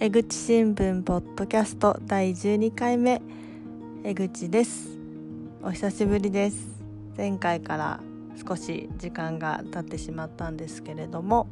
[0.00, 3.22] 江口新聞ポッドキャスト第12回目
[4.02, 4.98] 江口です。
[5.62, 6.66] お久しぶりです。
[7.16, 8.00] 前回から
[8.46, 11.46] 少し時間が経ってしまったんですけれども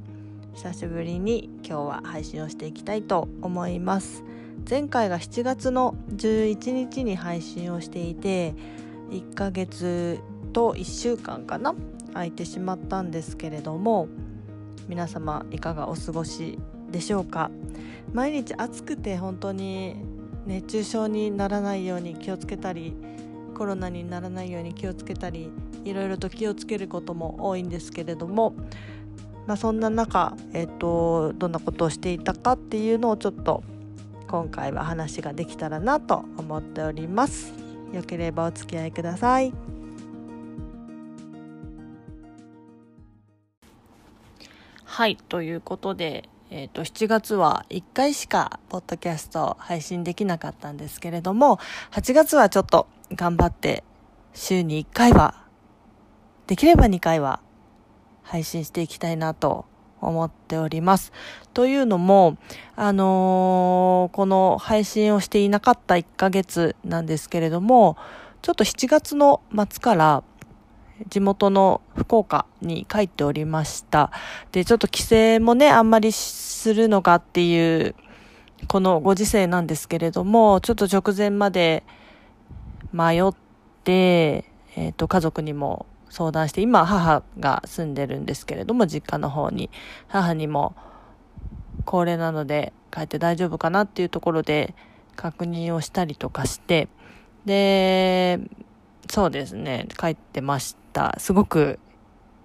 [0.54, 4.24] 久しぶりに今日は配信をしていきたいと思います。
[4.68, 8.54] 前回が7月の11日に配信をしていて
[9.10, 10.18] 1ヶ月
[10.52, 11.74] と1週間かな
[12.12, 14.08] 空いてしまったんですけれども
[14.88, 16.58] 皆様いかがお過ごし
[16.92, 17.50] でしょうか？
[18.12, 19.96] 毎日暑くて本当に
[20.46, 22.94] 熱中症にならないように気をつけたり
[23.54, 25.50] コロナにならないように気をつけたり
[25.84, 28.54] いろいろと気をつけることも多いんですけれども、
[29.46, 33.62] まあ、そんな中、えーと、どんなことをしていたかっていうのをちょっと
[34.28, 37.52] 今回は話ができたらなと思っております。
[37.92, 39.52] よければお付き合いください。
[44.84, 51.58] はいということで、えーと、7月は1回しかポッドキャスト配信できなかったんですけれども
[51.92, 53.84] 8月はちょっと頑張って
[54.34, 55.46] 週に1回は
[56.46, 57.40] できれば2回は
[58.22, 59.64] 配信していきたいなと
[60.02, 61.12] 思っております。
[61.54, 62.36] というのも、
[62.76, 67.96] あのー、この配信をしていなかった1ヶ月なんですけれども、
[68.42, 70.24] ちょっと7月の末から
[71.08, 74.10] 地元の福岡に帰っておりました。
[74.52, 77.94] で、ちょっと帰省もね、あんまりするのかっていう、
[78.68, 81.84] このご時世なんですけれども、ちょっと直前まで
[82.92, 83.34] 迷っ
[83.84, 84.44] て、
[84.76, 89.70] えっ、ー、と、家族にも相談して、今母が住んでるんですけれども、実家の方に、
[90.08, 90.74] 母にも
[91.84, 94.74] 高齢なので帰って大丈夫かなっていうところで
[95.16, 96.88] 確認をしたりとかして、
[97.44, 98.38] で、
[99.10, 100.76] そうですね、帰ってまし。
[101.18, 101.78] すごく、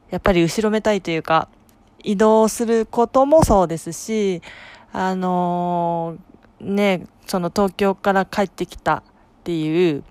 [0.10, 1.50] やっぱり後ろめたいというか、
[2.04, 4.42] 移動することもそうですし、
[4.94, 9.04] あのー、ね、その東京から帰ってきたっ
[9.44, 10.04] ていう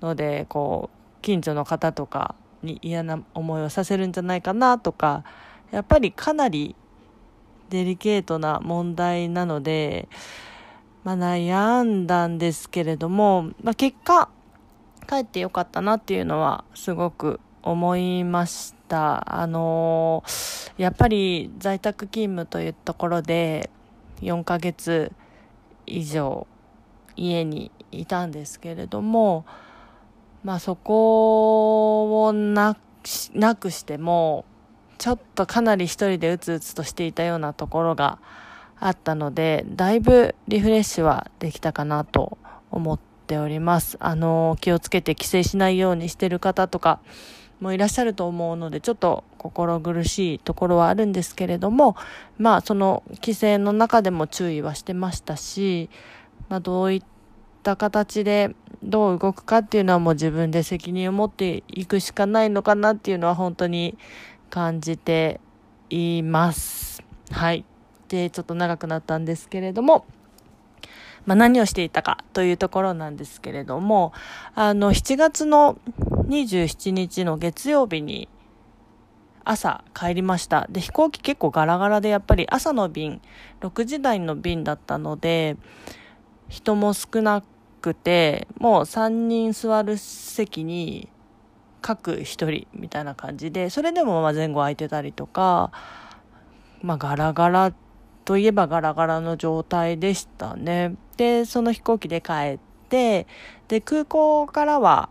[0.00, 5.24] ので、こう、近所の方とかに嫌な思いをさせるんじゃないかなとか、
[5.70, 6.76] やっぱりかなり
[7.70, 10.08] デリケートな問題なので、
[11.04, 14.28] まあ、悩んだんですけれども、まあ、結果、
[15.06, 19.40] 帰ってよかったなっていうのはすごく思いました。
[19.40, 23.70] あのー、やっぱり在宅勤務というところで
[24.20, 25.12] 4ヶ月
[25.86, 26.46] 以上
[27.16, 29.44] 家にいたんですけれども、
[30.44, 32.76] まあそこをな
[33.34, 34.44] なくしても、
[34.98, 38.18] ちょっとかなり一人でうつうつとしていたようなところが
[38.78, 42.38] あったので、だいぶリフレッシュはできたかなと
[42.70, 43.96] 思ってております。
[43.98, 47.00] あの、気をつけて帰省しないようにしてる方とか
[47.60, 51.96] もいらっしゃると思うので、ちょっと心苦しいところはあるんですけれども、
[52.36, 55.88] まあ、その規制の中でも注意はしてましたし、
[56.50, 57.02] まあ、どういっ
[57.62, 63.96] た形でどう動くかっていうのはもう自分で責任を持っていくしかないのかなっていうのは本当に
[64.50, 65.40] 感じて
[65.88, 67.02] います。
[67.30, 67.64] はい。
[68.08, 70.04] で、ちょっと長くなったんですけれども、
[71.26, 74.12] まあ、何をしていたかというところなんですけれども、
[74.54, 75.78] あの、7月の
[76.28, 78.28] 27日の月曜日に
[79.44, 80.66] 朝帰りました。
[80.70, 83.20] で、飛行機結構ガラガラでやっぱり朝の便、
[83.60, 85.56] 6時台の便だったので、
[86.48, 87.42] 人も少な
[87.80, 91.08] くて、もう3人座る席に
[91.80, 95.72] 各1人みたいな感じで、それでも前後空いてたりとか、
[96.82, 97.72] まあガラガラ
[98.24, 100.96] といえばガラガラの状態でしたね。
[101.16, 103.26] で、その飛行機で帰って、
[103.68, 105.10] で、空港からは、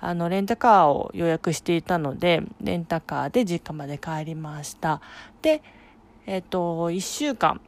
[0.00, 5.00] あの、レンタカーを予約していたので、レンタカーで実家まで帰りました。
[5.42, 5.62] で、
[6.26, 7.60] えっ、と、1週間、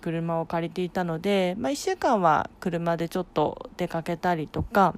[0.00, 4.94] 車を借りていたので、まあ、1週間は車でちょっと出かけたりとか、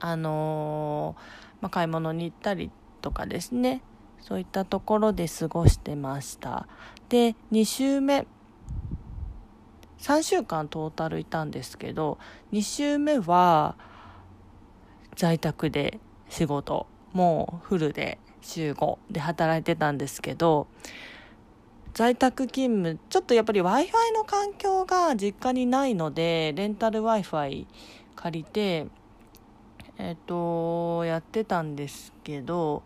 [0.00, 2.70] あのー、まあ、買い物に行ったり
[3.02, 3.82] とかですね、
[4.20, 6.66] そういったところで過ごしてました。
[7.08, 8.26] で、2週目、
[10.00, 12.18] 3週間トータルいたんですけど
[12.52, 13.76] 2週目は
[15.16, 15.98] 在宅で
[16.28, 20.66] 仕事もうフルで週5で働いてたんですけど
[21.94, 27.66] 在宅勤務ちょっとやっぱり w i f i の環境が実家にないのでレンタル w i f i
[28.14, 28.86] 借りて
[29.98, 32.82] えっ、とやってたんですけど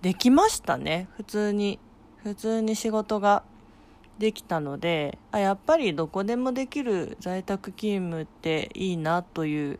[0.00, 1.08] できましたね。
[1.16, 1.78] 普通に
[2.22, 3.42] 普通に仕事が
[4.18, 9.78] できたのであやっぱりどこでもできる在宅勤務っていいなという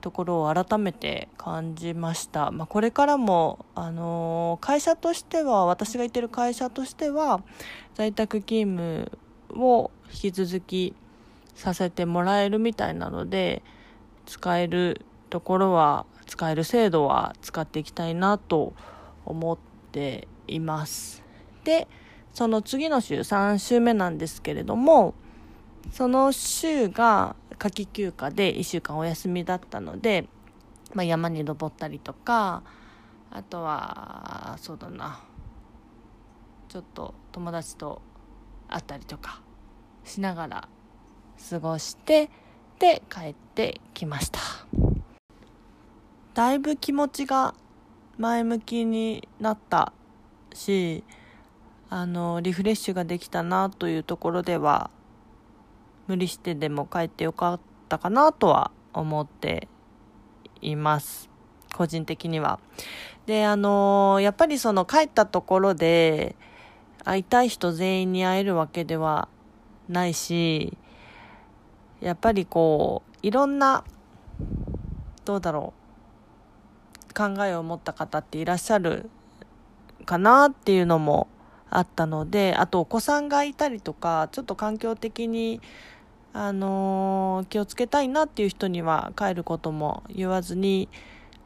[0.00, 7.42] ところを改めて感じました、まあ、これからも、あのー、会社としては私がいてる会社としては
[7.94, 9.18] 在宅勤務
[9.54, 10.94] を引き続き
[11.54, 13.62] させてもらえるみたいなので
[14.26, 18.74] 使えるところは使える制度は使っていきたいなと
[19.24, 19.58] 思っ
[19.92, 21.22] ています。
[21.64, 21.86] で
[22.32, 25.14] その次の週3週目なんですけれども
[25.92, 30.26] その週が夏季休暇で1週間お休みだったので、
[30.94, 32.62] まあ、山に登ったりとか
[33.30, 35.20] あとはそうだな
[36.68, 38.00] ちょっと友達と
[38.68, 39.42] 会ったりとか
[40.04, 40.68] しながら
[41.50, 42.30] 過ごして
[42.78, 44.40] で帰ってきました。
[46.34, 47.54] だいぶ気持ちが
[48.16, 49.92] 前向きになった
[50.54, 51.04] し
[51.94, 54.90] あのリフレッシュができたなというところでは
[56.06, 57.60] 無理してでも帰ってよかっ
[57.90, 59.68] たかなとは思って
[60.62, 61.28] います。
[61.74, 62.60] 個人的には。
[63.26, 66.34] であのやっぱりその帰ったところで
[67.04, 69.28] 会いたい人全員に会えるわけでは
[69.86, 70.78] ないし
[72.00, 73.84] やっぱりこういろんな
[75.26, 75.74] どうだろ
[77.10, 79.10] う考えを持った方っていらっしゃる
[80.06, 81.28] かなっていうのも
[81.72, 85.60] あったのであとお子さんがいたりとかちょっと環境的に
[86.34, 90.88] あのー、気をつけたいなっていう人には帰ることも言わずに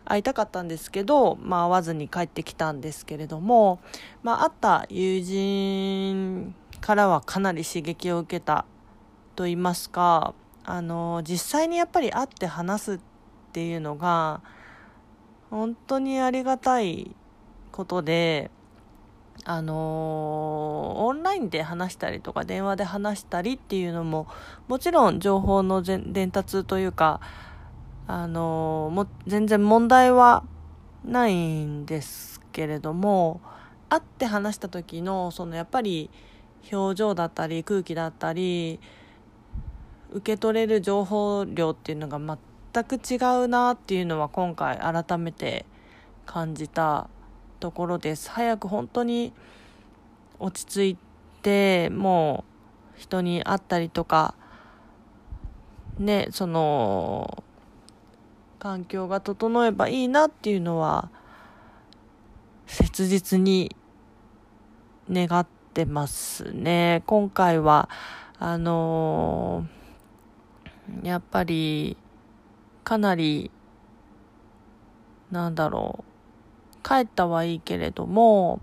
[0.04, 3.80] 会いたかったんですけど、まあ、会わずに帰ってきたんですけれども、
[4.22, 8.64] まあ、会った友人からはかなり刺激を受けた
[9.34, 10.34] と言いますか
[10.64, 12.98] あの実際にやっぱり会って話すっ
[13.52, 14.40] ていうのが
[15.50, 17.14] 本当にありがたい
[17.72, 18.50] ことで
[19.44, 24.26] あのオンラインで話したりとか電話で話したりっていうのも
[24.68, 27.20] もちろん情報の伝達というか
[28.08, 30.44] あのも全然問題は
[31.04, 33.40] ないんですけれども
[33.88, 36.10] 会って話した時のそのやっぱり
[36.72, 38.80] 表情だったり空気だったり
[40.12, 45.66] 受け取れる情報量っていうのが全く違うなっていうのは今回改めて
[46.24, 47.08] 感じた
[47.58, 48.30] ところです。
[48.30, 49.32] 早く本当に
[50.38, 50.98] 落ち着い
[51.42, 52.44] ても
[52.96, 54.34] う人に会ったりとか
[55.98, 57.44] ねその
[58.58, 61.10] 環境が整えばいいなっていうのは
[62.66, 63.76] 切実に
[65.10, 67.02] 願ってますね。
[67.06, 67.88] 今回は
[68.38, 71.96] あのー、やっぱり
[72.82, 73.50] かなり
[75.30, 76.15] なんだろう
[76.86, 78.60] 帰ったはいいけれども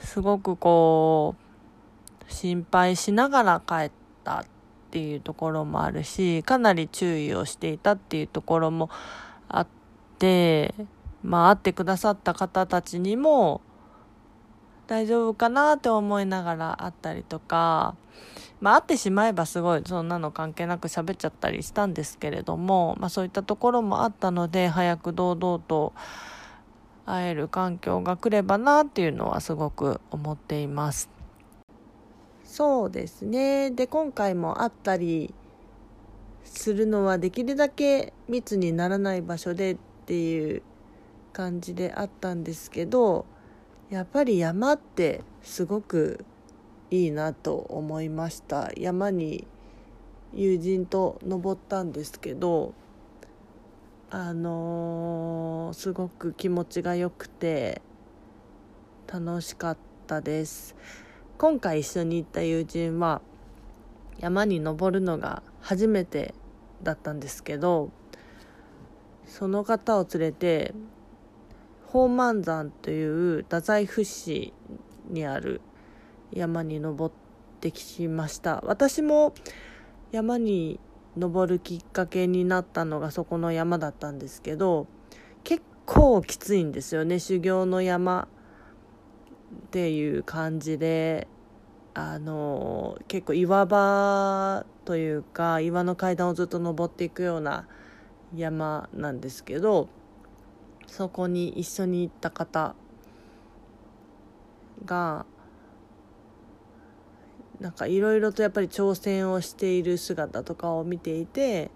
[0.00, 1.34] すごくこ
[2.26, 3.90] う心配しながら帰っ
[4.24, 4.44] たっ
[4.90, 8.88] ていうところもあるしかなり注意をしていたっていうところも
[9.48, 9.66] あっ
[10.18, 10.74] て
[11.22, 13.60] まあ会ってくださった方たちにも
[14.86, 17.96] 大丈夫かなって思いながら会ったりとか
[18.60, 25.92] まあ会ってしまえばすごいそんなの関係なく喋っちゃったりしたんですけれども、まあ、そういったところもあったので早く堂々と
[27.06, 31.08] 会える環境が来ればなっていうのはすごく思っています。
[32.44, 33.70] そうですね。
[33.70, 35.32] で、今回も会ったり
[36.44, 39.76] するのはできるだけ密にならない場所でっ
[40.06, 40.62] ていう
[41.32, 43.26] 感じであったんですけど、
[43.90, 46.24] やっぱり山ってすごく
[46.90, 48.70] いいなと思いました。
[48.76, 49.46] 山に
[50.32, 52.74] 友人と登ったんですけど、
[54.08, 57.82] あのー、すごく気持ちが良くて
[59.12, 60.76] 楽しかったです。
[61.38, 63.20] 今回一緒に行った友人は
[64.18, 66.34] 山に登るのが初めて
[66.82, 67.90] だったんですけど
[69.26, 70.72] その方を連れて
[71.86, 74.54] 宝満山という太宰府市
[75.10, 75.60] にある
[76.32, 77.14] 山に登っ
[77.60, 79.34] てきました私も
[80.12, 80.80] 山に
[81.16, 84.86] 登るきっかけになったのがそこの山だったんですけど
[85.44, 87.18] 結構きついんですよね。
[87.18, 88.28] 修行の山
[89.66, 91.28] っていう感じで
[91.94, 97.66] あの結構岩場というか岩の階段をずっと登っていくような
[98.34, 99.88] 山なんですけど
[100.86, 102.74] そこに一緒に行った方
[104.84, 105.24] が
[107.60, 111.70] なんかいろいろとやっぱり挑戦をしている姿とかを見ていて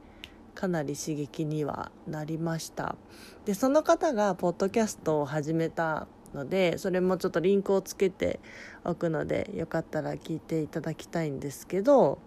[0.54, 2.96] かなり刺激にはなりました。
[3.44, 8.40] でその方がポッドキャストを始めたのでそれもちょっとリンクをつけて
[8.84, 12.18] おくのでよかったら聞いていただきたいんですけど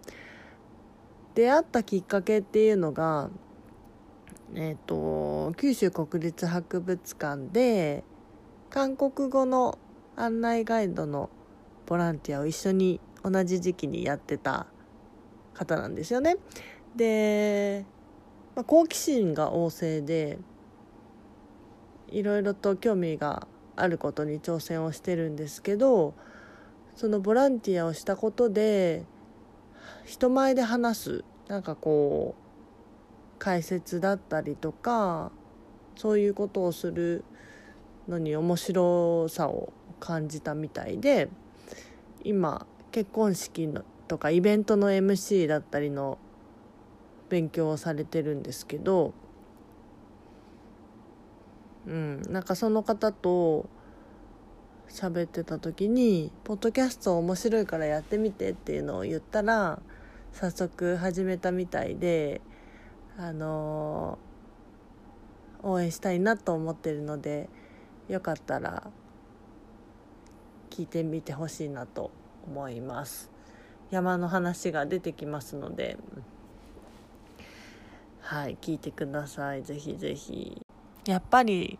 [1.36, 3.30] 出会ったきっかけっていうのが
[4.56, 8.04] えっ、ー、と九州国立博物館で
[8.70, 9.78] 韓国語の
[10.16, 11.30] 案内ガイドの
[11.86, 14.68] ボランティアを一緒に同じ時期にやってた
[15.54, 16.38] 方なんですよね。
[16.96, 17.86] で、
[18.56, 20.38] まあ、好奇心が旺盛で
[22.10, 26.14] いろいろと興味があることに挑戦をしてるんですけど
[26.96, 29.04] そのボランティアをしたことで
[30.06, 35.32] 人前で話すなんかこう解説だったりとか
[35.96, 37.24] そういうことをする
[38.08, 41.30] のに面白さを感じたみたいで
[42.24, 46.20] 今結婚式のとかイベントの MC だったりの
[47.28, 49.16] 勉強をされてるんですけど
[51.88, 53.68] うんなんかその方と
[54.90, 59.82] 喋ってた時に「ポッドキャスト面白いからやってみて」っていうのを言ったら
[60.32, 62.42] 早速始めたみたいで
[63.18, 67.50] あのー、応援したいなと思ってるので
[68.08, 68.92] よかったら
[70.70, 72.12] 聞いてみてほしいなと
[72.48, 73.32] 思います。
[73.92, 75.98] 山の話が出てきますので。
[78.22, 79.64] はい聞いてください。
[79.64, 80.62] ぜひぜひ。
[81.06, 81.78] やっぱり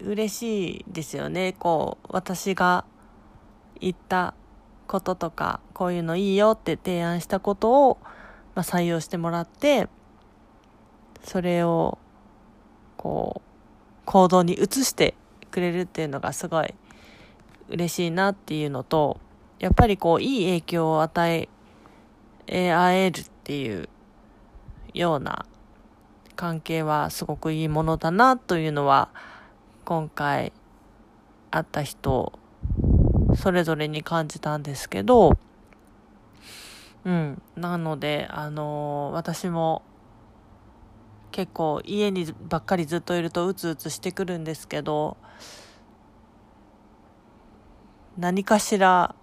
[0.00, 1.54] 嬉しいですよね。
[1.58, 2.84] こう私が
[3.80, 4.34] 言った
[4.86, 7.98] こととかこういうのいいよって提案したことを、
[8.54, 9.88] まあ、採用してもらって
[11.22, 11.98] それを
[12.96, 15.14] こう行動に移して
[15.50, 16.74] くれるっていうのがすごい
[17.68, 19.20] 嬉しいなっていうのと
[19.64, 21.48] やっぱりこういい影響を与
[22.46, 23.88] え合えるっていう
[24.92, 25.46] ような
[26.36, 29.08] 関係はすごくいいものだなというのは
[29.86, 30.52] 今回
[31.50, 32.38] 会った人
[33.36, 35.38] それぞれに感じたんですけど
[37.06, 39.80] うんなのであのー、私も
[41.32, 45.16] 結構家にばっかりずっといるとうつうつしてくるんですけど
[48.18, 49.14] 何かしら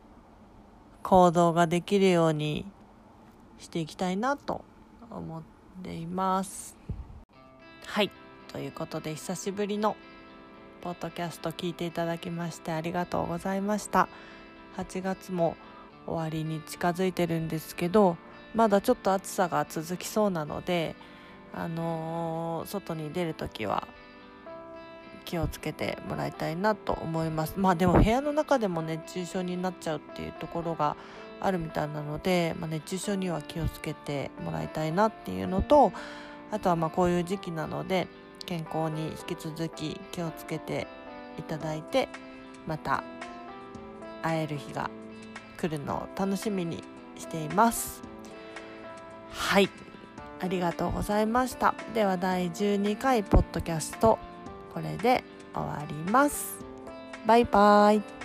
[1.03, 2.65] 行動ができるように
[3.59, 4.63] していきたいなと
[5.09, 5.41] 思っ
[5.83, 6.77] ています。
[7.85, 8.11] はい。
[8.51, 9.95] ということで久しぶりの
[10.81, 14.09] ポッドキャスト聞いていただきましてありがとうございました。
[14.77, 15.55] 8月も
[16.05, 18.17] 終わりに近づいてるんですけど
[18.53, 20.95] まだちょっと暑さが続きそうなので
[21.53, 23.87] あのー、外に出る時は
[25.25, 27.53] 気をつけてもらいたいなと思います。
[27.57, 30.95] まあでも部屋の中でも熱中症になっちゃうっていうところが
[31.39, 35.91] あるみたいなので、まあ、熱中症には気をつけてもらいたいなっていうのと
[36.51, 38.07] あとはまあこういう時期なので
[38.45, 40.87] 健康に引き続き気をつけて
[41.39, 42.09] いただいて
[42.67, 43.03] また
[44.21, 44.89] 会える日が
[45.57, 46.83] 来るのを楽しみに
[47.17, 48.03] しています。
[49.31, 49.69] はい。
[50.39, 51.75] ありがとうございました。
[51.93, 54.17] では第12回ポッドキャスト
[54.73, 55.23] これで
[55.53, 56.57] 終わります。
[57.25, 58.20] バイバイ。